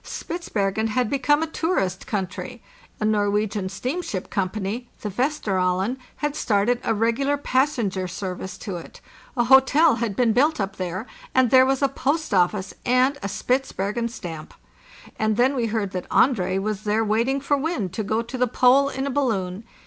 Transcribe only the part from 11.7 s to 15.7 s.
a post office and a Spitzbergen stamp. And then we